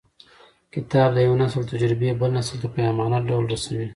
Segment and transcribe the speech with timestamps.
[0.73, 3.87] کتاب د یو نسل تجربې بل نسل ته په امانت ډول رسوي.